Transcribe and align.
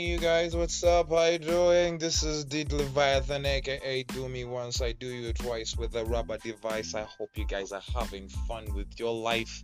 You 0.00 0.16
guys, 0.16 0.56
what's 0.56 0.82
up? 0.82 1.10
How 1.10 1.26
you 1.26 1.38
doing? 1.38 1.98
This 1.98 2.22
is 2.22 2.46
Did 2.46 2.72
Leviathan 2.72 3.44
aka 3.44 4.02
Do 4.04 4.30
Me 4.30 4.46
Once, 4.46 4.80
I 4.80 4.92
Do 4.92 5.06
You 5.06 5.34
Twice 5.34 5.76
with 5.76 5.94
a 5.94 6.06
rubber 6.06 6.38
device. 6.38 6.94
I 6.94 7.02
hope 7.02 7.36
you 7.36 7.44
guys 7.44 7.70
are 7.70 7.82
having 7.94 8.30
fun 8.30 8.64
with 8.74 8.98
your 8.98 9.14
life. 9.14 9.62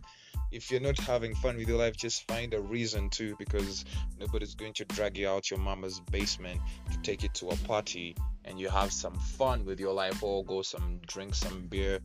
If 0.51 0.69
you're 0.69 0.79
not 0.79 0.99
having 0.99 1.33
fun 1.33 1.57
with 1.57 1.67
your 1.67 1.79
life, 1.79 1.97
just 1.97 2.27
find 2.27 2.53
a 2.53 2.61
reason 2.61 3.09
to 3.11 3.35
because 3.39 3.83
nobody's 4.19 4.53
going 4.53 4.73
to 4.73 4.85
drag 4.85 5.17
you 5.17 5.27
out 5.27 5.49
your 5.49 5.59
mama's 5.59 6.01
basement 6.11 6.61
to 6.91 7.01
take 7.01 7.23
you 7.23 7.29
to 7.29 7.49
a 7.49 7.55
party 7.67 8.15
and 8.45 8.59
you 8.59 8.69
have 8.69 8.93
some 8.93 9.15
fun 9.15 9.65
with 9.65 9.79
your 9.79 9.93
life 9.93 10.21
or 10.21 10.45
go 10.45 10.61
some 10.61 11.01
drink 11.07 11.33
some 11.33 11.65
beer. 11.65 11.99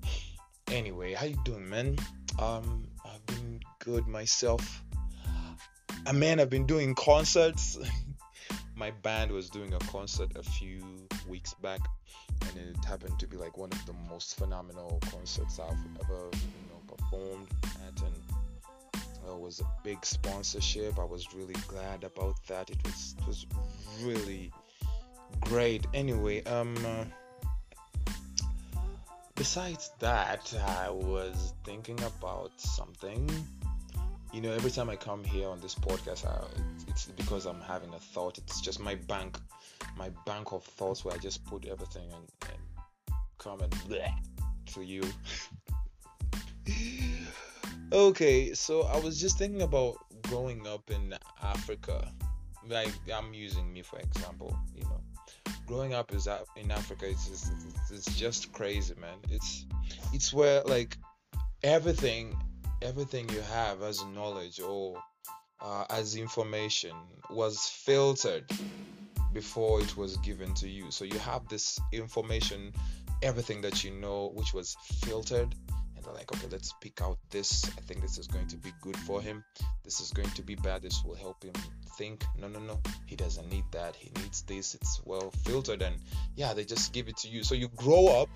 Anyway, 0.68 1.12
how 1.12 1.26
you 1.26 1.38
doing 1.44 1.68
man? 1.68 1.98
Um 2.38 2.88
I've 3.04 3.26
been 3.26 3.60
good 3.78 4.08
myself 4.08 4.82
uh, 6.04 6.12
man, 6.12 6.40
I've 6.40 6.50
been 6.50 6.66
doing 6.66 6.94
concerts. 6.94 7.78
My 8.82 8.90
band 8.90 9.30
was 9.30 9.48
doing 9.48 9.74
a 9.74 9.78
concert 9.78 10.32
a 10.34 10.42
few 10.42 10.82
weeks 11.28 11.54
back, 11.54 11.78
and 12.40 12.58
it 12.58 12.84
happened 12.84 13.16
to 13.20 13.28
be 13.28 13.36
like 13.36 13.56
one 13.56 13.70
of 13.70 13.86
the 13.86 13.92
most 14.10 14.36
phenomenal 14.36 14.98
concerts 15.08 15.60
I've 15.60 15.78
ever, 16.00 16.28
you 16.32 16.64
know, 16.68 16.96
performed 16.96 17.46
at. 17.86 18.02
And 18.02 18.16
uh, 19.24 19.34
it 19.34 19.40
was 19.40 19.60
a 19.60 19.68
big 19.84 20.04
sponsorship. 20.04 20.98
I 20.98 21.04
was 21.04 21.32
really 21.32 21.54
glad 21.68 22.02
about 22.02 22.44
that. 22.48 22.70
It 22.70 22.78
was 22.82 23.14
it 23.20 23.24
was 23.28 23.46
really 24.00 24.50
great. 25.42 25.86
Anyway, 25.94 26.42
um. 26.46 26.74
Uh, 26.84 27.04
besides 29.36 29.92
that, 30.00 30.52
I 30.80 30.90
was 30.90 31.54
thinking 31.62 32.00
about 32.02 32.50
something 32.60 33.30
you 34.32 34.40
know, 34.40 34.52
every 34.52 34.70
time 34.70 34.88
I 34.88 34.96
come 34.96 35.22
here 35.22 35.48
on 35.48 35.60
this 35.60 35.74
podcast, 35.74 36.26
I, 36.26 36.42
it's 36.88 37.06
because 37.06 37.44
I'm 37.44 37.60
having 37.60 37.92
a 37.92 37.98
thought. 37.98 38.38
It's 38.38 38.60
just 38.62 38.80
my 38.80 38.94
bank, 38.94 39.38
my 39.96 40.10
bank 40.24 40.52
of 40.52 40.64
thoughts 40.64 41.04
where 41.04 41.14
I 41.14 41.18
just 41.18 41.44
put 41.44 41.66
everything 41.66 42.10
and, 42.12 42.50
and 42.50 42.58
come 43.38 43.60
and 43.60 43.70
bleh 43.72 44.10
to 44.72 44.82
you. 44.82 45.02
okay, 47.92 48.54
so 48.54 48.82
I 48.82 48.98
was 49.00 49.20
just 49.20 49.36
thinking 49.36 49.62
about 49.62 49.96
growing 50.22 50.66
up 50.66 50.90
in 50.90 51.14
Africa. 51.42 52.10
Like 52.66 52.92
I'm 53.14 53.34
using 53.34 53.70
me 53.70 53.82
for 53.82 53.98
example. 53.98 54.56
You 54.74 54.84
know, 54.84 55.00
growing 55.66 55.92
up 55.92 56.14
is 56.14 56.26
in 56.56 56.70
Africa. 56.70 57.06
It's 57.06 57.28
just, 57.28 57.52
it's 57.90 58.16
just 58.16 58.52
crazy, 58.52 58.94
man. 58.98 59.18
It's 59.28 59.66
it's 60.14 60.32
where 60.32 60.62
like 60.62 60.96
everything 61.62 62.34
everything 62.82 63.28
you 63.30 63.40
have 63.42 63.82
as 63.82 64.04
knowledge 64.06 64.60
or 64.60 64.96
uh, 65.60 65.84
as 65.90 66.16
information 66.16 66.94
was 67.30 67.66
filtered 67.66 68.44
before 69.32 69.80
it 69.80 69.96
was 69.96 70.16
given 70.18 70.52
to 70.54 70.68
you. 70.68 70.90
So 70.90 71.04
you 71.04 71.18
have 71.20 71.48
this 71.48 71.78
information, 71.92 72.72
everything 73.22 73.60
that 73.62 73.84
you 73.84 73.92
know, 73.92 74.32
which 74.34 74.52
was 74.52 74.76
filtered. 75.04 75.54
And 75.96 76.04
they're 76.04 76.12
like, 76.12 76.32
okay, 76.32 76.48
let's 76.50 76.74
pick 76.80 77.00
out 77.00 77.18
this. 77.30 77.64
I 77.64 77.80
think 77.82 78.02
this 78.02 78.18
is 78.18 78.26
going 78.26 78.48
to 78.48 78.56
be 78.56 78.72
good 78.80 78.96
for 78.96 79.22
him. 79.22 79.44
This 79.84 80.00
is 80.00 80.10
going 80.10 80.30
to 80.30 80.42
be 80.42 80.56
bad. 80.56 80.82
This 80.82 81.02
will 81.04 81.14
help 81.14 81.42
him 81.44 81.54
think. 81.96 82.24
No, 82.36 82.48
no, 82.48 82.58
no. 82.58 82.80
He 83.06 83.14
doesn't 83.14 83.48
need 83.48 83.64
that. 83.70 83.94
He 83.94 84.10
needs 84.20 84.42
this. 84.42 84.74
It's 84.74 85.00
well 85.04 85.30
filtered. 85.44 85.82
And 85.82 85.96
yeah, 86.34 86.52
they 86.52 86.64
just 86.64 86.92
give 86.92 87.08
it 87.08 87.16
to 87.18 87.28
you. 87.28 87.44
So 87.44 87.54
you 87.54 87.68
grow 87.68 88.08
up 88.08 88.28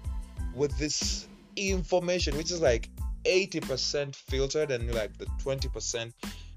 with 0.54 0.78
this 0.78 1.26
information, 1.56 2.36
which 2.36 2.52
is 2.52 2.60
like 2.60 2.88
80% 3.26 4.14
filtered 4.14 4.70
and 4.70 4.92
like 4.94 5.16
the 5.18 5.26
20% 5.44 6.12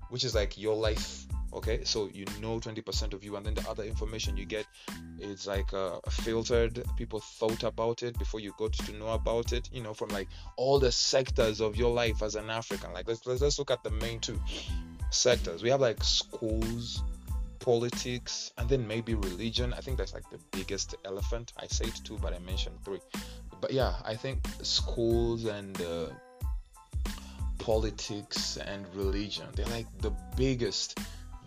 which 0.09 0.23
is 0.23 0.35
like 0.35 0.57
your 0.57 0.75
life 0.75 1.25
okay? 1.53 1.83
So 1.83 2.09
you 2.13 2.25
know 2.41 2.59
20% 2.59 3.13
of 3.13 3.23
you 3.23 3.35
and 3.35 3.45
then 3.45 3.53
the 3.53 3.67
other 3.69 3.83
information 3.83 4.37
you 4.37 4.45
get 4.45 4.65
is 5.19 5.47
like 5.47 5.73
uh, 5.73 5.99
filtered. 6.09 6.83
People 6.97 7.19
thought 7.19 7.63
about 7.63 8.03
it 8.03 8.17
before 8.19 8.39
you 8.39 8.53
got 8.58 8.73
to 8.73 8.91
know 8.93 9.09
about 9.09 9.53
it 9.53 9.69
you 9.71 9.81
know 9.81 9.93
from 9.93 10.09
like 10.09 10.27
all 10.58 10.79
the 10.79 10.91
sectors 10.91 11.61
of 11.61 11.75
your 11.75 11.91
life 11.93 12.21
as 12.21 12.35
an 12.35 12.49
african. 12.49 12.93
Like 12.93 13.08
let's 13.08 13.25
let's, 13.25 13.41
let's 13.41 13.59
look 13.59 13.71
at 13.71 13.83
the 13.83 13.91
main 13.91 14.19
two 14.19 14.39
sectors. 15.11 15.63
We 15.63 15.69
have 15.69 15.81
like 15.81 16.03
schools 16.03 17.03
politics 17.59 18.53
and 18.58 18.69
then 18.69 18.87
maybe 18.87 19.15
religion. 19.15 19.73
I 19.73 19.81
think 19.81 19.97
that's 19.97 20.13
like 20.13 20.29
the 20.29 20.39
biggest 20.52 20.95
elephant. 21.05 21.53
I 21.58 21.67
say 21.67 21.85
it 21.85 21.99
two 22.03 22.17
but 22.19 22.33
i 22.33 22.39
mentioned 22.39 22.77
three. 22.85 22.99
But 23.61 23.71
yeah 23.71 23.95
i 24.05 24.15
think 24.15 24.39
schools 24.61 25.43
and 25.43 25.79
uh, 25.81 26.08
politics 27.59 28.58
and 28.58 28.86
religion. 28.95 29.45
They're 29.55 29.65
like 29.67 29.87
the 29.99 30.11
biggest, 30.36 30.99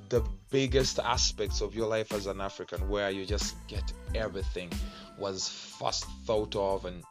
the 0.09 0.23
biggest 0.51 0.99
aspects 0.99 1.61
of 1.61 1.75
your 1.75 1.89
life 1.89 2.13
as 2.13 2.27
an 2.27 2.41
African, 2.41 2.89
where 2.89 3.11
you 3.11 3.27
just 3.27 3.57
get 3.67 3.93
everything 4.15 4.71
was 5.19 5.49
first 5.49 6.05
thought 6.27 6.55
of 6.55 6.85
and 6.85 7.03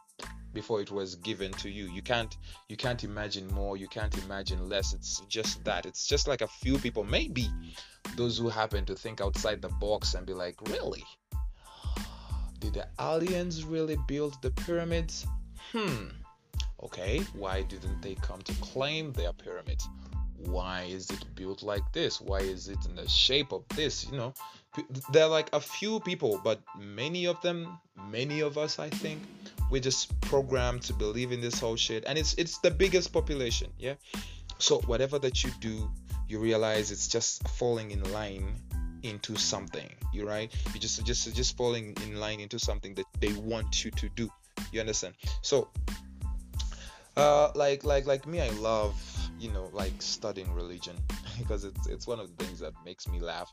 before 0.54 0.80
it 0.80 0.90
was 0.90 1.16
given 1.16 1.52
to 1.52 1.68
you. 1.68 1.90
You 1.90 2.02
can't 2.02 2.36
you 2.68 2.76
can't 2.76 3.04
imagine 3.04 3.46
more 3.48 3.76
you 3.76 3.88
can't 3.88 4.16
imagine 4.24 4.68
less. 4.68 4.94
It's 4.94 5.20
just 5.28 5.64
that. 5.64 5.86
It's 5.86 6.06
just 6.06 6.28
like 6.28 6.40
a 6.40 6.48
few 6.48 6.78
people 6.78 7.04
maybe 7.04 7.48
those 8.16 8.38
who 8.38 8.48
happen 8.48 8.84
to 8.86 8.94
think 8.94 9.20
outside 9.20 9.62
the 9.62 9.68
box 9.68 10.14
and 10.14 10.26
be 10.26 10.32
like 10.32 10.60
really? 10.68 11.04
Did 12.60 12.74
the 12.74 12.86
aliens 13.00 13.64
really 13.64 13.98
build 14.06 14.40
the 14.40 14.50
pyramids? 14.52 15.26
Hmm 15.72 16.21
Okay, 16.82 17.20
why 17.34 17.62
didn't 17.62 18.02
they 18.02 18.16
come 18.16 18.42
to 18.42 18.52
claim 18.54 19.12
their 19.12 19.32
pyramids? 19.32 19.88
Why 20.36 20.82
is 20.82 21.08
it 21.10 21.24
built 21.36 21.62
like 21.62 21.92
this? 21.92 22.20
Why 22.20 22.38
is 22.38 22.68
it 22.68 22.84
in 22.86 22.96
the 22.96 23.08
shape 23.08 23.52
of 23.52 23.62
this? 23.76 24.04
You 24.10 24.16
know, 24.16 24.34
there 25.12 25.24
are 25.24 25.28
like 25.28 25.48
a 25.52 25.60
few 25.60 26.00
people, 26.00 26.40
but 26.42 26.60
many 26.78 27.26
of 27.26 27.40
them, 27.42 27.78
many 28.10 28.40
of 28.40 28.58
us, 28.58 28.78
I 28.78 28.90
think, 28.90 29.22
we're 29.70 29.80
just 29.80 30.20
programmed 30.20 30.82
to 30.82 30.92
believe 30.92 31.30
in 31.30 31.40
this 31.40 31.58
whole 31.60 31.76
shit, 31.76 32.04
and 32.06 32.18
it's 32.18 32.34
it's 32.34 32.58
the 32.58 32.70
biggest 32.70 33.12
population, 33.12 33.70
yeah. 33.78 33.94
So 34.58 34.80
whatever 34.80 35.18
that 35.20 35.44
you 35.44 35.50
do, 35.60 35.90
you 36.28 36.38
realize 36.38 36.90
it's 36.90 37.08
just 37.08 37.46
falling 37.48 37.90
in 37.90 38.12
line 38.12 38.54
into 39.02 39.36
something. 39.36 39.88
You 40.12 40.26
right? 40.26 40.52
You 40.74 40.80
just 40.80 41.04
just 41.04 41.34
just 41.34 41.56
falling 41.56 41.96
in 42.04 42.18
line 42.18 42.40
into 42.40 42.58
something 42.58 42.94
that 42.94 43.06
they 43.20 43.32
want 43.34 43.84
you 43.84 43.90
to 43.92 44.08
do. 44.10 44.30
You 44.72 44.80
understand? 44.80 45.14
So 45.42 45.68
uh, 47.16 47.50
like 47.54 47.84
like 47.84 48.06
like 48.06 48.26
me, 48.26 48.40
I 48.40 48.50
love 48.50 48.94
you 49.38 49.50
know 49.50 49.68
like 49.72 50.00
studying 50.00 50.52
religion 50.54 50.96
because 51.38 51.64
it's 51.64 51.86
it's 51.86 52.06
one 52.06 52.20
of 52.20 52.36
the 52.36 52.44
things 52.44 52.60
that 52.60 52.72
makes 52.84 53.08
me 53.08 53.20
laugh 53.20 53.52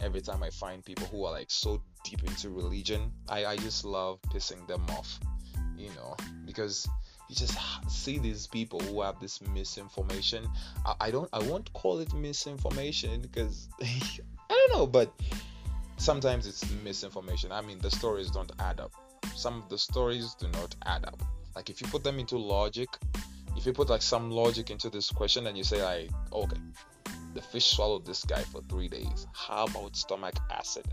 every 0.00 0.20
time 0.20 0.42
I 0.42 0.50
find 0.50 0.84
people 0.84 1.06
who 1.06 1.24
are 1.24 1.32
like 1.32 1.50
so 1.50 1.82
deep 2.04 2.22
into 2.24 2.50
religion. 2.50 3.12
I 3.28 3.46
I 3.46 3.56
just 3.56 3.84
love 3.84 4.20
pissing 4.22 4.66
them 4.66 4.84
off, 4.90 5.18
you 5.76 5.90
know, 5.90 6.16
because 6.44 6.88
you 7.28 7.36
just 7.36 7.56
see 7.88 8.18
these 8.18 8.46
people 8.46 8.80
who 8.80 9.02
have 9.02 9.20
this 9.20 9.40
misinformation. 9.40 10.46
I, 10.84 10.94
I 11.00 11.10
don't 11.10 11.28
I 11.32 11.38
won't 11.40 11.72
call 11.72 12.00
it 12.00 12.12
misinformation 12.14 13.20
because 13.22 13.68
I 13.80 14.20
don't 14.50 14.72
know, 14.78 14.86
but 14.86 15.12
sometimes 15.96 16.46
it's 16.46 16.68
misinformation. 16.84 17.52
I 17.52 17.62
mean 17.62 17.78
the 17.78 17.90
stories 17.90 18.30
don't 18.30 18.52
add 18.58 18.80
up. 18.80 18.92
Some 19.34 19.62
of 19.62 19.68
the 19.68 19.78
stories 19.78 20.34
do 20.34 20.48
not 20.48 20.74
add 20.84 21.04
up 21.04 21.22
like 21.54 21.70
if 21.70 21.80
you 21.80 21.88
put 21.88 22.04
them 22.04 22.18
into 22.18 22.36
logic, 22.36 22.88
if 23.56 23.66
you 23.66 23.72
put 23.72 23.88
like 23.88 24.02
some 24.02 24.30
logic 24.30 24.70
into 24.70 24.90
this 24.90 25.10
question 25.10 25.46
and 25.46 25.56
you 25.56 25.64
say 25.64 25.82
like, 25.82 26.10
okay, 26.32 26.56
the 27.34 27.42
fish 27.42 27.66
swallowed 27.66 28.06
this 28.06 28.24
guy 28.24 28.42
for 28.42 28.62
three 28.68 28.88
days. 28.88 29.26
How 29.32 29.64
about 29.64 29.96
stomach 29.96 30.34
acid? 30.50 30.86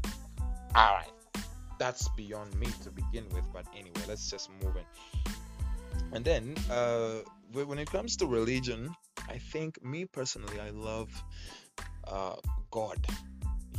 All 0.75 0.93
right, 0.93 1.11
that's 1.79 2.09
beyond 2.09 2.57
me 2.59 2.67
to 2.83 2.91
begin 2.91 3.25
with. 3.33 3.45
But 3.53 3.65
anyway, 3.73 4.01
let's 4.07 4.29
just 4.29 4.49
move 4.63 4.75
in. 4.75 5.33
And 6.11 6.23
then 6.23 6.55
uh, 6.71 7.19
when 7.51 7.79
it 7.79 7.89
comes 7.89 8.17
to 8.17 8.25
religion, 8.25 8.95
I 9.29 9.37
think 9.37 9.83
me 9.83 10.05
personally, 10.05 10.59
I 10.59 10.69
love 10.71 11.09
uh, 12.07 12.35
God 12.71 13.05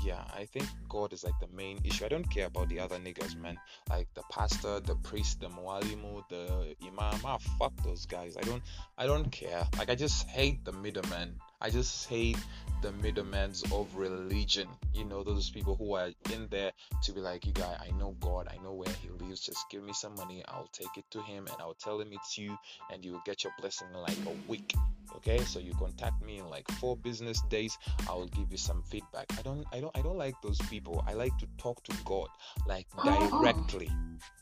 yeah, 0.07 0.23
I 0.33 0.45
think 0.45 0.67
God 0.89 1.13
is 1.13 1.25
like 1.25 1.39
the 1.41 1.49
main 1.49 1.81
issue. 1.85 2.05
I 2.05 2.09
don't 2.09 2.31
care 2.31 2.47
about 2.47 2.69
the 2.69 2.79
other 2.79 2.97
niggas, 2.97 3.37
man. 3.37 3.59
Like 3.91 4.07
the 4.15 4.23
pastor, 4.31 4.79
the 4.79 4.95
priest, 4.95 5.41
the 5.41 5.49
mwalimu, 5.49 6.23
the 6.29 6.77
imam. 6.87 7.21
Ah, 7.25 7.39
fuck 7.59 7.73
those 7.83 8.07
guys. 8.07 8.37
I 8.37 8.43
don't, 8.43 8.63
I 8.97 9.07
don't 9.07 9.31
care. 9.33 9.67
Like 9.77 9.91
I 9.91 9.97
just 9.97 10.29
hate 10.29 10.65
the 10.65 10.73
middleman. 10.73 11.35
I 11.61 11.71
just 11.71 12.09
hate 12.09 12.39
the 12.83 12.93
middlemen 12.93 13.53
of 13.73 13.95
religion. 13.97 14.69
You 14.95 15.05
know, 15.05 15.23
those 15.23 15.51
people 15.51 15.75
who 15.75 15.95
are 15.95 16.11
in 16.33 16.49
there 16.51 16.73
to 17.05 17.13
be 17.13 17.21
like, 17.21 17.47
you 17.47 17.53
guy, 17.53 17.77
I 17.81 17.97
know 17.97 18.15
God, 18.21 18.49
I 18.51 18.63
know 18.63 18.73
where 18.75 18.93
He 19.03 19.09
lives. 19.09 19.41
Just 19.41 19.69
give 19.71 19.83
me 19.83 19.93
some 19.93 20.15
money, 20.15 20.45
I'll 20.49 20.69
take 20.73 20.97
it 20.97 21.05
to 21.13 21.23
Him, 21.23 21.47
and 21.47 21.57
I'll 21.61 21.75
tell 21.75 22.01
Him 22.01 22.09
it's 22.13 22.37
you, 22.37 22.57
and 22.93 23.05
you 23.05 23.13
will 23.13 23.23
get 23.25 23.45
your 23.45 23.53
blessing 23.59 23.89
in 23.93 24.01
like 24.01 24.19
a 24.27 24.51
week. 24.51 24.75
Okay, 25.17 25.39
so 25.39 25.59
you 25.59 25.73
contact 25.75 26.23
me 26.23 26.39
in 26.39 26.49
like 26.49 26.71
four 26.73 26.97
business 26.97 27.41
days. 27.49 27.79
I 28.09 28.13
will 28.13 28.27
give 28.27 28.51
you 28.51 28.59
some 28.59 28.83
feedback. 28.83 29.27
I 29.39 29.43
don't, 29.43 29.65
I 29.73 29.81
don't, 29.81 29.97
I 29.97 30.03
don't 30.03 30.19
like 30.19 30.35
those 30.43 30.59
people. 30.69 31.03
I 31.07 31.15
like 31.15 31.37
to 31.39 31.47
talk 31.57 31.83
to 31.85 31.97
God 32.05 32.29
like 32.67 32.87
oh, 32.99 33.29
oh. 33.33 33.41
directly. 33.41 33.91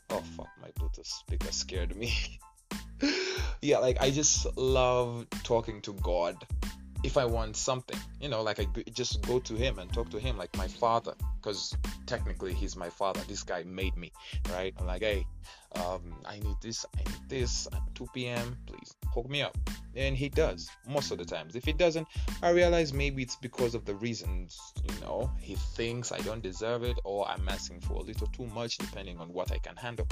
Oh 0.09 0.23
fuck, 0.35 0.49
my 0.61 0.69
Bluetooth 0.71 1.05
speaker 1.05 1.51
scared 1.51 1.95
me. 1.95 2.13
yeah, 3.61 3.79
like 3.79 4.01
I 4.01 4.11
just 4.11 4.45
love 4.57 5.27
talking 5.43 5.81
to 5.81 5.93
God 5.93 6.35
if 7.03 7.17
I 7.17 7.25
want 7.25 7.55
something, 7.55 7.99
you 8.19 8.29
know, 8.29 8.41
like 8.41 8.59
I 8.59 8.67
just 8.93 9.21
go 9.21 9.39
to 9.39 9.53
him 9.53 9.79
and 9.79 9.91
talk 9.93 10.09
to 10.09 10.19
him 10.19 10.37
like 10.37 10.55
my 10.57 10.67
father, 10.67 11.13
because 11.37 11.75
technically 12.05 12.53
he's 12.53 12.75
my 12.75 12.89
father. 12.89 13.21
This 13.27 13.43
guy 13.43 13.63
made 13.63 13.95
me, 13.95 14.11
right? 14.51 14.73
I'm 14.79 14.87
like, 14.87 15.01
hey, 15.01 15.25
um, 15.75 16.15
I 16.25 16.39
need 16.39 16.55
this, 16.61 16.85
I 16.95 17.09
need 17.09 17.29
this 17.29 17.67
at 17.73 17.81
2 17.95 18.07
p.m. 18.13 18.57
Please 18.65 18.95
hook 19.13 19.29
me 19.29 19.41
up. 19.41 19.57
And 19.95 20.15
he 20.15 20.29
does 20.29 20.69
most 20.87 21.11
of 21.11 21.17
the 21.17 21.25
times. 21.25 21.55
If 21.55 21.63
he 21.65 21.73
doesn't, 21.73 22.07
I 22.41 22.49
realize 22.49 22.93
maybe 22.93 23.23
it's 23.23 23.35
because 23.35 23.75
of 23.75 23.85
the 23.85 23.95
reasons, 23.95 24.59
you 24.83 24.99
know, 25.01 25.31
he 25.39 25.55
thinks 25.55 26.11
I 26.11 26.19
don't 26.19 26.41
deserve 26.41 26.83
it 26.83 26.97
or 27.03 27.27
I'm 27.27 27.47
asking 27.47 27.81
for 27.81 27.93
a 27.93 28.01
little 28.01 28.27
too 28.27 28.47
much, 28.47 28.77
depending 28.77 29.19
on 29.19 29.31
what 29.31 29.51
I 29.51 29.57
can 29.57 29.75
handle. 29.75 30.07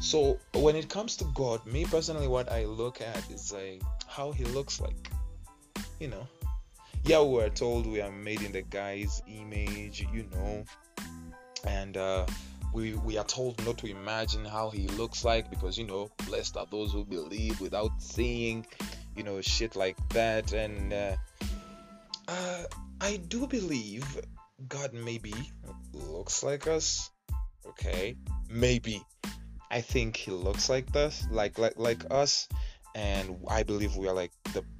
So 0.00 0.38
when 0.54 0.76
it 0.76 0.88
comes 0.88 1.16
to 1.16 1.24
God, 1.34 1.66
me 1.66 1.84
personally, 1.84 2.28
what 2.28 2.50
I 2.52 2.64
look 2.66 3.00
at 3.00 3.30
is 3.30 3.52
like 3.52 3.82
how 4.06 4.30
he 4.32 4.44
looks 4.44 4.80
like. 4.80 5.10
You 5.98 6.08
know, 6.08 6.28
yeah, 7.04 7.22
we 7.22 7.42
are 7.42 7.50
told 7.50 7.86
we 7.86 8.00
are 8.00 8.12
made 8.12 8.42
in 8.42 8.52
the 8.52 8.62
guy's 8.62 9.20
image, 9.26 10.06
you 10.12 10.24
know, 10.32 10.64
and 11.66 11.96
uh, 11.96 12.26
we 12.72 12.94
we 12.94 13.18
are 13.18 13.24
told 13.24 13.64
not 13.64 13.78
to 13.78 13.86
imagine 13.90 14.44
how 14.44 14.70
he 14.70 14.86
looks 14.88 15.24
like 15.24 15.50
because 15.50 15.76
you 15.76 15.86
know, 15.86 16.10
blessed 16.26 16.56
are 16.56 16.66
those 16.70 16.92
who 16.92 17.04
believe 17.04 17.60
without 17.60 17.90
seeing, 17.98 18.66
you 19.16 19.22
know, 19.24 19.40
shit 19.40 19.74
like 19.74 19.96
that. 20.10 20.52
And 20.52 20.92
uh, 20.92 21.16
uh, 22.28 22.64
I 23.00 23.16
do 23.16 23.46
believe 23.46 24.06
God 24.68 24.92
maybe 24.92 25.34
looks 25.92 26.42
like 26.42 26.66
us. 26.66 27.10
Okay, 27.66 28.16
maybe 28.48 29.02
I 29.70 29.80
think 29.80 30.16
he 30.16 30.30
looks 30.30 30.68
like 30.68 30.92
this, 30.92 31.26
like 31.30 31.58
like 31.58 31.76
like 31.76 32.04
us, 32.10 32.48
and 32.94 33.36
I 33.48 33.62
believe 33.62 33.96
we 33.96 34.08
are 34.08 34.14
like 34.14 34.32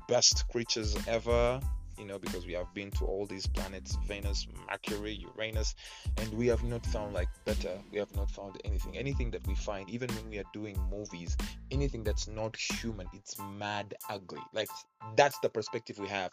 best 0.09 0.49
creatures 0.49 0.97
ever. 1.07 1.61
You 1.99 2.05
know, 2.05 2.19
because 2.19 2.47
we 2.47 2.53
have 2.53 2.73
been 2.75 2.93
to 2.93 3.07
all 3.07 3.27
these 3.27 3.49
planets, 3.49 3.97
Venus, 4.07 4.47
Mercury, 4.71 5.15
Uranus, 5.15 5.75
and 6.19 6.33
we 6.33 6.47
have 6.47 6.63
not 6.63 6.87
found 6.87 7.13
like 7.13 7.27
better. 7.45 7.77
We 7.91 7.99
have 7.99 8.15
not 8.15 8.31
found 8.31 8.57
anything. 8.65 8.97
Anything 8.97 9.33
that 9.33 9.45
we 9.49 9.57
find, 9.57 9.91
even 9.91 10.09
when 10.15 10.31
we 10.31 10.39
are 10.39 10.45
doing 10.53 10.79
movies, 10.93 11.37
anything 11.73 12.05
that's 12.05 12.29
not 12.29 12.55
human, 12.55 13.09
it's 13.13 13.37
mad 13.59 13.95
ugly. 14.09 14.41
Like 14.53 14.69
that's 15.17 15.41
the 15.41 15.49
perspective 15.49 15.99
we 15.99 16.07
have. 16.07 16.31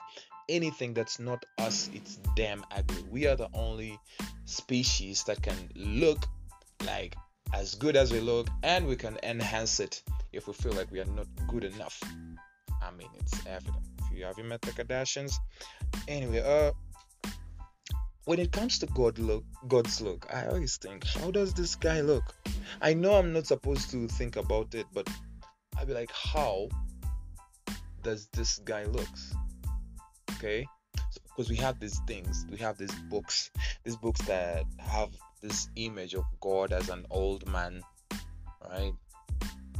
Anything 0.49 0.93
that's 0.93 1.19
not 1.19 1.43
us, 1.57 1.89
it's 1.95 2.19
damn 2.35 2.63
ugly. 2.69 3.03
We 3.09 3.25
are 3.25 3.35
the 3.35 3.49
only 3.55 3.99
species 4.45 5.23
that 5.23 5.41
can 5.41 5.57
look 5.75 6.27
like 6.85 7.15
as 7.55 7.73
good 7.73 7.95
as 7.95 8.11
we 8.11 8.19
look 8.19 8.47
and 8.61 8.85
we 8.85 8.95
can 8.95 9.17
enhance 9.23 9.79
it 9.79 10.03
if 10.31 10.47
we 10.47 10.53
feel 10.53 10.73
like 10.73 10.91
we 10.91 10.99
are 10.99 11.05
not 11.05 11.27
good 11.47 11.63
enough. 11.63 12.03
Mean, 13.55 13.67
it's 13.67 13.67
evident. 13.67 13.85
If 14.11 14.17
you 14.17 14.25
haven't 14.25 14.47
met 14.47 14.61
the 14.61 14.71
Kardashians, 14.71 15.33
anyway, 16.07 16.39
uh, 16.39 16.71
when 18.25 18.39
it 18.39 18.51
comes 18.51 18.79
to 18.79 18.87
God 18.87 19.19
look, 19.19 19.43
God's 19.67 20.01
look, 20.01 20.27
I 20.33 20.47
always 20.47 20.77
think, 20.77 21.05
how 21.05 21.31
does 21.31 21.53
this 21.53 21.75
guy 21.75 22.01
look? 22.01 22.33
I 22.81 22.93
know 22.93 23.15
I'm 23.15 23.33
not 23.33 23.47
supposed 23.47 23.91
to 23.91 24.07
think 24.07 24.35
about 24.35 24.73
it, 24.73 24.87
but 24.93 25.07
I'd 25.77 25.87
be 25.87 25.93
like, 25.93 26.11
how 26.11 26.69
does 28.01 28.27
this 28.33 28.59
guy 28.59 28.85
looks? 28.85 29.33
Okay, 30.37 30.67
because 31.23 31.47
so, 31.47 31.51
we 31.51 31.55
have 31.57 31.79
these 31.79 31.99
things, 32.07 32.45
we 32.49 32.57
have 32.57 32.77
these 32.77 32.93
books, 33.09 33.51
these 33.83 33.95
books 33.95 34.21
that 34.23 34.65
have 34.79 35.09
this 35.41 35.69
image 35.75 36.15
of 36.15 36.25
God 36.41 36.73
as 36.73 36.89
an 36.89 37.05
old 37.11 37.47
man, 37.47 37.81
right? 38.69 38.93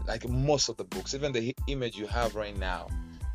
Like 0.07 0.27
most 0.29 0.69
of 0.69 0.77
the 0.77 0.83
books, 0.83 1.15
even 1.15 1.31
the 1.31 1.55
image 1.67 1.97
you 1.97 2.05
have 2.07 2.35
right 2.35 2.57
now, 2.57 2.87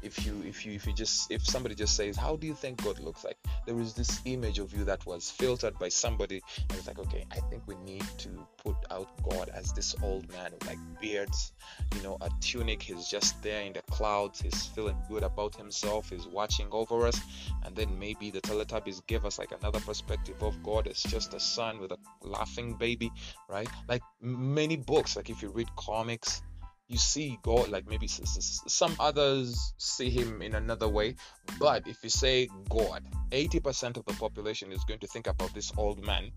if 0.03 0.25
you 0.25 0.43
if 0.47 0.65
you 0.65 0.73
if 0.73 0.87
you 0.87 0.93
just 0.93 1.31
if 1.31 1.45
somebody 1.45 1.75
just 1.75 1.97
says 1.97 2.17
how 2.17 2.37
do 2.37 2.47
you 2.47 2.55
think 2.55 2.83
god 2.83 2.99
looks 3.01 3.25
like? 3.25 3.37
There 3.67 3.79
is 3.81 3.95
this 3.95 4.21
image 4.25 4.59
of 4.59 4.73
you 4.73 4.85
that 4.85 5.05
was 5.07 5.31
filtered 5.31 5.79
by 5.79 5.89
somebody 5.89 6.43
and 6.69 6.79
it's 6.79 6.87
like 6.87 6.99
okay 6.99 7.25
i 7.33 7.41
think 7.49 7.63
we 7.67 7.77
need 7.77 8.05
to 8.19 8.29
put 8.63 8.77
out 8.91 9.09
god 9.23 9.51
as 9.55 9.73
this 9.73 9.95
old 10.03 10.31
man 10.33 10.53
with 10.53 10.67
like 10.67 10.79
beards 11.01 11.53
you 11.97 12.03
know 12.03 12.17
a 12.21 12.31
tunic. 12.41 12.83
He's 12.83 13.09
just 13.09 13.43
there 13.43 13.63
in 13.63 13.73
the 13.73 13.83
clouds. 13.91 14.41
He's 14.41 14.67
feeling 14.67 14.97
good 15.09 15.23
about 15.23 15.55
himself. 15.55 16.11
He's 16.11 16.27
watching 16.27 16.69
over 16.71 17.07
us. 17.07 17.21
And 17.65 17.75
then 17.75 17.99
maybe 17.99 18.31
the 18.31 18.41
teletubbies 18.41 19.07
give 19.07 19.25
us 19.25 19.39
like 19.39 19.53
another 19.53 19.81
perspective 19.81 20.43
of 20.43 20.63
god 20.63 20.87
as 20.87 21.03
just 21.03 21.35
a 21.35 21.41
sun 21.41 21.81
with 21.81 21.93
a 21.93 21.99
laughing 22.23 22.75
baby 22.75 23.11
right? 23.49 23.69
Like 23.89 24.03
many 24.21 24.77
books. 24.77 25.17
Like 25.17 25.31
if 25.31 25.43
you 25.43 25.51
read 25.51 25.69
comics 25.77 26.43
you 26.91 26.99
see 26.99 27.39
God 27.43 27.69
like 27.69 27.89
maybe 27.89 28.09
some 28.09 28.95
others 28.99 29.75
see 29.79 30.11
him 30.11 30.43
in 30.43 30.57
another 30.57 30.89
way. 30.89 31.15
But 31.61 31.87
if 31.87 32.03
you 32.03 32.11
say 32.11 32.49
God, 32.69 33.05
80% 33.31 33.97
of 33.97 34.05
the 34.07 34.15
population 34.15 34.73
is 34.73 34.83
going 34.85 34.99
to 34.99 35.07
think 35.07 35.29
about 35.29 35.55
this 35.55 35.73
old 35.77 36.05
man 36.05 36.33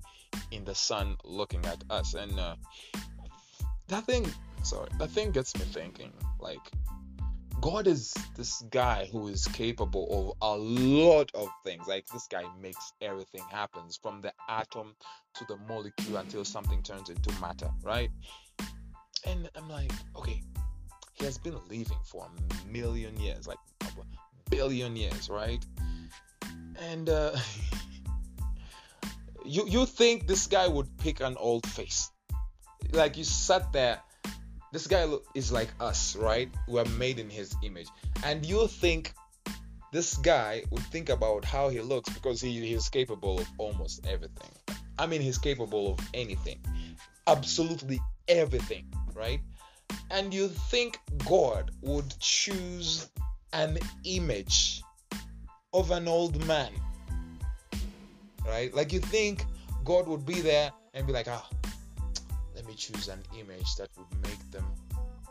in 0.51 0.63
the 0.63 0.75
sun 0.75 1.17
looking 1.23 1.65
at 1.65 1.83
us. 1.89 2.13
And 2.13 2.39
uh, 2.39 2.55
that 3.87 4.05
thing, 4.05 4.31
sorry, 4.61 4.89
that 4.99 5.09
thing 5.09 5.31
gets 5.31 5.55
me 5.55 5.65
thinking 5.65 6.13
like, 6.39 6.61
God 7.59 7.87
is 7.87 8.13
this 8.35 8.61
guy 8.69 9.07
who 9.11 9.29
is 9.29 9.47
capable 9.47 10.35
of 10.43 10.55
a 10.55 10.55
lot 10.55 11.31
of 11.33 11.47
things. 11.63 11.87
Like 11.87 12.05
this 12.07 12.27
guy 12.27 12.43
makes 12.61 12.93
everything 13.01 13.41
happens 13.49 13.97
from 13.99 14.21
the 14.21 14.33
atom 14.47 14.95
to 15.35 15.45
the 15.47 15.57
molecule 15.67 16.17
until 16.17 16.45
something 16.45 16.83
turns 16.83 17.09
into 17.09 17.31
matter, 17.39 17.71
right? 17.81 18.11
And 19.25 19.49
I'm 19.55 19.69
like, 19.69 19.91
okay, 20.17 20.41
he 21.13 21.25
has 21.25 21.37
been 21.37 21.55
living 21.69 21.97
for 22.03 22.25
a 22.25 22.67
million 22.67 23.17
years, 23.19 23.47
like 23.47 23.57
a 23.81 23.87
billion 24.49 24.95
years, 24.95 25.29
right? 25.29 25.63
And 26.79 27.09
uh, 27.09 27.35
you 29.45 29.65
you 29.67 29.85
think 29.85 30.27
this 30.27 30.47
guy 30.47 30.67
would 30.67 30.97
pick 30.97 31.21
an 31.21 31.37
old 31.37 31.65
face? 31.67 32.11
Like 32.91 33.17
you 33.17 33.23
sat 33.23 33.71
there, 33.71 33.99
this 34.71 34.87
guy 34.87 35.07
is 35.33 35.51
like 35.51 35.69
us, 35.79 36.15
right? 36.15 36.49
We're 36.67 36.85
made 36.97 37.19
in 37.19 37.29
his 37.29 37.55
image, 37.63 37.87
and 38.25 38.45
you 38.45 38.67
think 38.67 39.13
this 39.93 40.17
guy 40.17 40.63
would 40.71 40.83
think 40.83 41.09
about 41.09 41.45
how 41.45 41.69
he 41.69 41.79
looks 41.79 42.09
because 42.09 42.41
he, 42.41 42.59
he 42.59 42.73
is 42.73 42.89
capable 42.89 43.39
of 43.39 43.47
almost 43.57 44.05
everything. 44.07 44.49
I 44.97 45.05
mean, 45.05 45.21
he's 45.21 45.37
capable 45.37 45.93
of 45.93 45.99
anything, 46.13 46.59
absolutely 47.27 47.99
everything 48.27 48.85
right? 49.13 49.41
And 50.11 50.33
you 50.33 50.47
think 50.47 50.99
God 51.27 51.71
would 51.81 52.13
choose 52.19 53.09
an 53.51 53.77
image 54.03 54.81
of 55.73 55.91
an 55.91 56.07
old 56.07 56.45
man, 56.45 56.71
right? 58.45 58.73
Like 58.73 58.93
you 58.93 58.99
think 58.99 59.45
God 59.83 60.07
would 60.07 60.25
be 60.25 60.41
there 60.41 60.71
and 60.93 61.05
be 61.07 61.13
like, 61.13 61.27
ah, 61.27 61.47
let 62.55 62.67
me 62.67 62.73
choose 62.75 63.07
an 63.07 63.21
image 63.39 63.75
that 63.75 63.89
would 63.97 64.21
make 64.21 64.51
them 64.51 64.65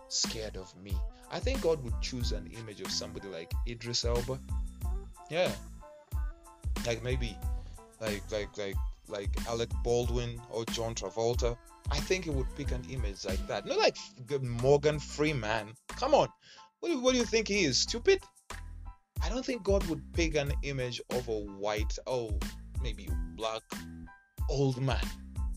scared 0.08 0.56
of 0.56 0.74
me. 0.82 0.92
I 1.30 1.38
think 1.38 1.62
God 1.62 1.82
would 1.82 1.98
choose 2.00 2.32
an 2.32 2.50
image 2.58 2.80
of 2.80 2.90
somebody 2.90 3.28
like 3.28 3.52
Idris 3.66 4.04
Elba. 4.04 4.38
Yeah. 5.30 5.50
Like 6.86 7.02
maybe 7.02 7.36
like 8.00 8.22
like 8.30 8.56
like 8.58 8.76
like 9.08 9.30
Alec 9.48 9.70
Baldwin 9.82 10.40
or 10.50 10.64
John 10.66 10.94
Travolta 10.94 11.56
I 11.92 11.96
think 11.96 12.24
he 12.24 12.30
would 12.30 12.46
pick 12.56 12.72
an 12.72 12.82
image 12.88 13.26
like 13.26 13.46
that. 13.48 13.66
Not 13.66 13.76
like 13.76 13.98
Morgan 14.40 14.98
Freeman. 14.98 15.74
Come 15.88 16.14
on. 16.14 16.28
What 16.80 16.88
do, 16.88 17.00
what 17.02 17.12
do 17.12 17.18
you 17.18 17.26
think 17.26 17.48
he 17.48 17.64
is? 17.64 17.78
Stupid? 17.78 18.22
I 19.22 19.28
don't 19.28 19.44
think 19.44 19.62
God 19.62 19.86
would 19.88 20.02
pick 20.14 20.34
an 20.34 20.54
image 20.62 21.02
of 21.10 21.28
a 21.28 21.38
white, 21.38 21.98
oh, 22.06 22.30
maybe 22.82 23.10
black 23.36 23.60
old 24.48 24.80
man. 24.80 25.04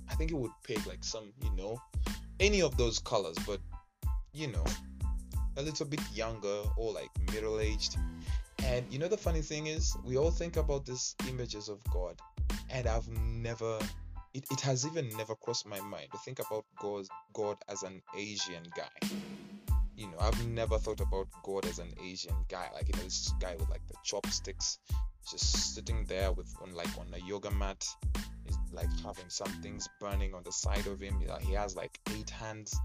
I 0.10 0.15
think 0.15 0.32
he 0.32 0.36
would 0.36 0.51
pick 0.63 0.86
like 0.86 1.06
some, 1.06 1.32
you 1.42 1.56
know, 1.56 1.80
any 2.42 2.62
of 2.62 2.75
those 2.75 3.00
colors, 3.00 3.38
but 3.48 3.62
you 4.34 4.48
know, 4.48 4.65
a 5.56 5.62
little 5.62 5.86
bit 5.86 6.01
younger 6.13 6.63
or 6.75 6.92
like 6.92 7.10
middle 7.34 7.62
aged. 7.62 7.96
And 8.65 8.86
you 8.92 9.00
know, 9.00 9.08
the 9.08 9.18
funny 9.18 9.42
thing 9.42 9.68
is, 9.68 9.96
we 10.04 10.18
all 10.18 10.32
think 10.32 10.58
about 10.58 10.86
these 10.86 11.15
images 11.30 11.70
of 11.70 11.80
God, 11.94 12.20
and 12.70 12.88
I've 12.88 13.08
never 13.08 13.80
it, 14.36 14.44
it 14.51 14.60
has 14.60 14.86
even 14.86 15.08
never 15.18 15.34
crossed 15.34 15.65
my 15.65 15.80
mind 15.80 16.08
to 16.12 16.18
think 16.18 16.39
about 16.39 16.65
God, 16.77 17.06
God 17.32 17.56
as 17.70 17.84
an 17.84 18.01
Asian 18.18 18.63
guy. 18.75 19.10
You 19.96 20.08
know, 20.08 20.18
I've 20.20 20.46
never 20.48 20.77
thought 20.77 21.00
about 21.00 21.27
God 21.42 21.65
as 21.65 21.80
an 21.80 21.94
Asian 22.04 22.36
guy. 22.50 22.68
Like, 22.74 22.89
you 22.89 22.98
know, 22.98 23.04
this 23.06 23.32
guy 23.39 23.56
with 23.58 23.70
like 23.70 23.88
the 23.88 23.96
chopsticks, 24.04 24.80
just 25.32 25.74
sitting 25.74 26.04
there 26.04 26.34
with 26.34 26.54
on 26.62 26.75
like 26.75 26.89
on 27.00 27.08
a 27.13 27.25
yoga 27.25 27.50
mat. 27.50 27.88
He's 28.44 28.58
like 28.74 28.89
having 29.06 29.30
some 29.30 29.51
things 29.62 29.88
burning 30.01 30.34
on 30.34 30.44
the 30.44 30.51
side 30.51 30.86
of 30.86 31.00
him. 31.00 31.18
He 31.39 31.54
has 31.54 31.77
like 31.77 31.98
eight 32.13 32.30
hands. 32.30 32.77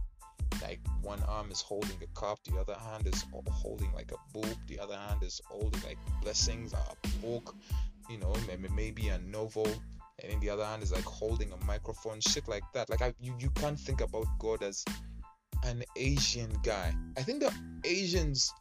Like 0.63 0.81
one 1.03 1.23
arm 1.27 1.51
is 1.51 1.61
holding 1.61 1.97
a 2.03 2.21
cup, 2.21 2.39
the 2.45 2.61
other 2.61 2.75
hand 2.75 3.07
is 3.07 3.25
holding 3.51 3.93
like 3.93 4.13
a 4.13 4.39
book, 4.39 4.57
the 4.67 4.79
other 4.79 4.97
hand 4.97 5.23
is 5.23 5.41
holding 5.47 5.81
like 5.83 5.99
blessings, 6.23 6.75
a 6.75 7.09
book, 7.25 7.55
you 8.09 8.19
know, 8.19 8.35
maybe 8.75 9.09
a 9.09 9.19
novel 9.19 9.67
and 10.23 10.33
in 10.33 10.41
the 10.41 10.51
other 10.51 10.65
hand 10.65 10.83
is 10.83 10.93
like 10.93 11.05
holding 11.05 11.53
a 11.53 11.65
microphone, 11.65 12.21
shit 12.21 12.49
like 12.49 12.65
that. 12.75 12.91
Like 12.91 13.03
I, 13.03 13.15
you, 13.21 13.35
you 13.39 13.51
can't 13.51 13.79
think 13.79 14.01
about 14.01 14.27
God 14.39 14.63
as 14.63 14.85
an 15.65 15.83
Asian 15.97 16.51
guy. 16.63 16.95
I 17.17 17.23
think 17.23 17.41
the 17.41 17.53
Asians 17.85 18.53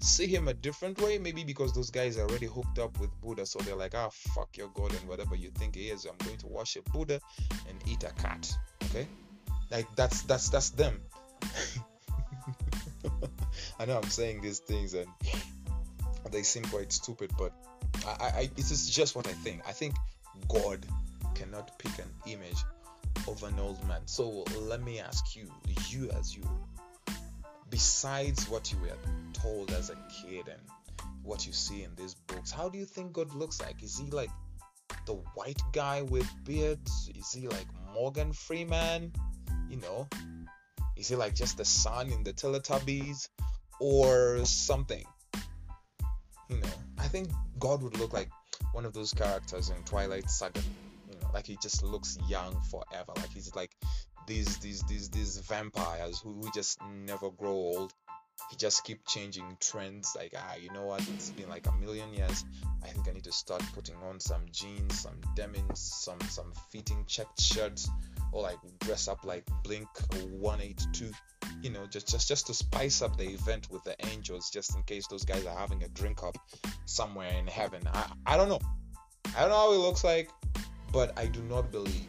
see 0.00 0.26
him 0.26 0.48
a 0.48 0.54
different 0.54 1.00
way. 1.00 1.18
Maybe 1.18 1.44
because 1.44 1.72
those 1.72 1.90
guys 1.90 2.16
are 2.18 2.26
already 2.28 2.46
hooked 2.46 2.78
up 2.78 2.98
with 3.00 3.10
Buddha, 3.20 3.46
so 3.46 3.58
they're 3.60 3.76
like, 3.76 3.94
ah, 3.94 4.08
fuck 4.10 4.56
your 4.56 4.68
god 4.74 4.92
and 4.92 5.08
whatever 5.08 5.34
you 5.34 5.50
think 5.50 5.74
he 5.74 5.90
is. 5.90 6.06
I'm 6.06 6.16
going 6.26 6.38
to 6.38 6.46
worship 6.46 6.90
Buddha 6.92 7.20
and 7.68 7.78
eat 7.86 8.04
a 8.04 8.12
cat. 8.20 8.50
Okay, 8.84 9.06
like 9.70 9.86
that's 9.96 10.22
that's 10.22 10.48
that's 10.48 10.70
them. 10.70 11.00
I 13.78 13.84
know 13.86 13.96
I'm 13.96 14.10
saying 14.10 14.42
these 14.42 14.58
things 14.58 14.94
and 14.94 15.06
they 16.30 16.42
seem 16.42 16.64
quite 16.64 16.92
stupid, 16.92 17.30
but 17.38 17.52
I, 18.06 18.24
I 18.24 18.50
this 18.56 18.70
is 18.70 18.90
just 18.90 19.16
what 19.16 19.26
I 19.26 19.32
think. 19.32 19.62
I 19.66 19.72
think 19.72 19.94
God 20.48 20.84
cannot 21.40 21.78
pick 21.78 21.98
an 21.98 22.10
image 22.26 22.64
of 23.26 23.42
an 23.44 23.58
old 23.58 23.82
man. 23.88 24.02
So 24.04 24.44
let 24.60 24.82
me 24.82 25.00
ask 25.00 25.34
you, 25.34 25.50
you 25.88 26.10
as 26.10 26.36
you, 26.36 26.42
besides 27.70 28.48
what 28.48 28.70
you 28.70 28.78
were 28.78 28.96
told 29.32 29.70
as 29.70 29.88
a 29.88 29.96
kid 30.22 30.48
and 30.48 30.60
what 31.22 31.46
you 31.46 31.52
see 31.52 31.82
in 31.82 31.94
these 31.96 32.14
books, 32.14 32.50
how 32.50 32.68
do 32.68 32.78
you 32.78 32.84
think 32.84 33.14
God 33.14 33.34
looks 33.34 33.58
like? 33.60 33.82
Is 33.82 33.98
he 33.98 34.10
like 34.10 34.30
the 35.06 35.14
white 35.34 35.62
guy 35.72 36.02
with 36.02 36.28
beards? 36.44 37.10
Is 37.14 37.32
he 37.32 37.48
like 37.48 37.66
Morgan 37.94 38.34
Freeman? 38.34 39.12
You 39.70 39.78
know, 39.78 40.08
is 40.96 41.08
he 41.08 41.16
like 41.16 41.34
just 41.34 41.56
the 41.56 41.64
sun 41.64 42.10
in 42.10 42.22
the 42.22 42.34
Teletubbies 42.34 43.28
or 43.80 44.44
something? 44.44 45.04
You 46.50 46.56
know, 46.56 46.76
I 46.98 47.08
think 47.08 47.30
God 47.58 47.82
would 47.82 47.98
look 47.98 48.12
like 48.12 48.28
one 48.72 48.84
of 48.84 48.92
those 48.92 49.14
characters 49.14 49.70
in 49.70 49.82
Twilight 49.84 50.28
Saga 50.28 50.60
like 51.32 51.46
he 51.46 51.56
just 51.60 51.82
looks 51.82 52.18
young 52.28 52.60
forever. 52.70 53.12
Like 53.16 53.32
he's 53.32 53.54
like 53.54 53.70
these 54.26 54.58
these 54.58 54.82
these 54.82 55.10
these 55.10 55.38
vampires 55.38 56.20
who, 56.20 56.34
who 56.34 56.50
just 56.52 56.78
never 57.04 57.30
grow 57.30 57.52
old. 57.52 57.92
He 58.50 58.56
just 58.56 58.84
keep 58.84 59.06
changing 59.06 59.56
trends. 59.60 60.14
Like 60.16 60.34
ah, 60.36 60.54
you 60.60 60.72
know 60.72 60.84
what? 60.84 61.00
It's 61.14 61.30
been 61.30 61.48
like 61.48 61.66
a 61.66 61.72
million 61.72 62.14
years. 62.14 62.44
I 62.82 62.88
think 62.88 63.08
I 63.08 63.12
need 63.12 63.24
to 63.24 63.32
start 63.32 63.62
putting 63.74 63.96
on 63.96 64.20
some 64.20 64.42
jeans, 64.50 65.00
some 65.00 65.20
demons, 65.36 65.80
some 65.80 66.20
some 66.28 66.52
fitting 66.70 67.04
checked 67.06 67.40
shirts, 67.40 67.90
or 68.32 68.42
like 68.42 68.58
dress 68.80 69.08
up 69.08 69.24
like 69.24 69.44
Blink 69.62 69.88
182. 70.30 71.10
You 71.62 71.70
know, 71.70 71.86
just 71.86 72.08
just 72.08 72.28
just 72.28 72.46
to 72.46 72.54
spice 72.54 73.02
up 73.02 73.16
the 73.18 73.28
event 73.28 73.68
with 73.70 73.84
the 73.84 73.94
angels, 74.06 74.50
just 74.50 74.74
in 74.74 74.82
case 74.84 75.06
those 75.08 75.24
guys 75.24 75.44
are 75.44 75.56
having 75.56 75.82
a 75.82 75.88
drink 75.88 76.22
up 76.22 76.36
somewhere 76.86 77.30
in 77.38 77.46
heaven. 77.46 77.82
I 77.92 78.10
I 78.26 78.36
don't 78.36 78.48
know. 78.48 78.60
I 79.36 79.40
don't 79.40 79.50
know 79.50 79.56
how 79.56 79.72
he 79.72 79.78
looks 79.78 80.02
like. 80.02 80.30
But 80.92 81.16
I 81.18 81.26
do 81.26 81.40
not 81.42 81.70
believe 81.70 82.08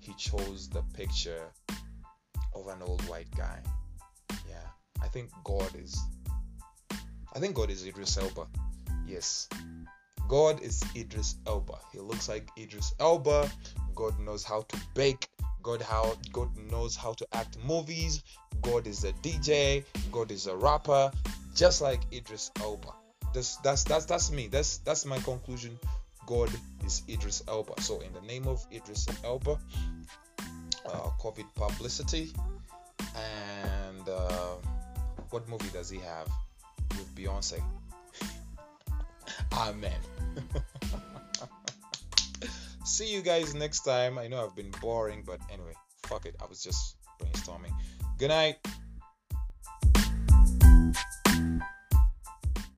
he 0.00 0.12
chose 0.14 0.68
the 0.68 0.82
picture 0.94 1.44
of 2.54 2.68
an 2.68 2.82
old 2.82 3.00
white 3.08 3.30
guy. 3.36 3.60
Yeah, 4.48 4.68
I 5.02 5.08
think 5.08 5.30
God 5.44 5.70
is. 5.76 5.98
I 7.34 7.38
think 7.38 7.54
God 7.54 7.70
is 7.70 7.86
Idris 7.86 8.18
Elba. 8.18 8.46
Yes, 9.06 9.48
God 10.28 10.60
is 10.60 10.82
Idris 10.94 11.36
Elba. 11.46 11.78
He 11.92 12.00
looks 12.00 12.28
like 12.28 12.50
Idris 12.58 12.94
Elba. 13.00 13.50
God 13.94 14.18
knows 14.20 14.44
how 14.44 14.62
to 14.62 14.76
bake. 14.94 15.28
God 15.62 15.80
how 15.80 16.14
God 16.32 16.50
knows 16.70 16.96
how 16.96 17.12
to 17.14 17.26
act 17.32 17.56
movies. 17.64 18.22
God 18.60 18.86
is 18.86 19.04
a 19.04 19.12
DJ. 19.14 19.84
God 20.10 20.30
is 20.30 20.48
a 20.48 20.56
rapper, 20.56 21.10
just 21.54 21.80
like 21.80 22.00
Idris 22.12 22.50
Elba. 22.60 22.92
That's 23.32 23.56
that's 23.56 23.84
that's 23.84 24.04
that's 24.04 24.30
me. 24.30 24.48
That's 24.48 24.78
that's 24.78 25.06
my 25.06 25.18
conclusion 25.20 25.78
God 26.26 26.50
is 26.84 27.02
Idris 27.08 27.42
Elba. 27.48 27.80
So, 27.80 28.00
in 28.00 28.12
the 28.12 28.20
name 28.22 28.46
of 28.46 28.64
Idris 28.72 29.06
Elba, 29.24 29.58
uh, 30.86 31.10
COVID 31.20 31.46
publicity, 31.54 32.32
and 33.14 34.08
uh, 34.08 34.54
what 35.30 35.48
movie 35.48 35.70
does 35.72 35.90
he 35.90 35.98
have 35.98 36.28
with 36.90 37.14
Beyonce? 37.14 37.62
Amen. 39.52 39.98
See 42.84 43.12
you 43.12 43.22
guys 43.22 43.54
next 43.54 43.80
time. 43.80 44.18
I 44.18 44.28
know 44.28 44.44
I've 44.44 44.56
been 44.56 44.72
boring, 44.80 45.22
but 45.26 45.40
anyway, 45.52 45.74
fuck 46.04 46.26
it. 46.26 46.36
I 46.42 46.46
was 46.46 46.62
just 46.62 46.96
brainstorming. 47.20 47.72
Good 48.18 48.28
night. 48.28 48.56